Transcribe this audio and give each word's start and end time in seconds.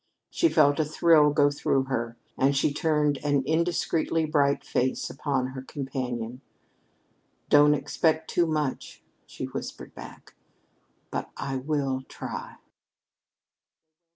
She 0.31 0.49
felt 0.49 0.79
a 0.79 0.83
thrill 0.83 1.29
go 1.29 1.51
through 1.51 1.83
her, 1.83 2.17
and 2.35 2.57
she 2.57 2.73
turned 2.73 3.19
an 3.23 3.43
indiscreetly 3.45 4.25
bright 4.25 4.63
face 4.63 5.11
upon 5.11 5.49
her 5.49 5.61
companion. 5.61 6.41
"Don't 7.49 7.75
expect 7.75 8.27
too 8.27 8.47
much," 8.47 9.03
she 9.27 9.45
whispered 9.45 9.93
back, 9.93 10.33
"but 11.11 11.29
I 11.37 11.57
will 11.57 12.01
try." 12.09 12.55